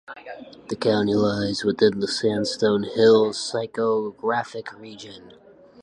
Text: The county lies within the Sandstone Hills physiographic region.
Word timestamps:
The 0.69 0.75
county 0.75 1.13
lies 1.13 1.63
within 1.63 1.99
the 1.99 2.07
Sandstone 2.07 2.81
Hills 2.85 3.51
physiographic 3.51 4.73
region. 4.73 5.33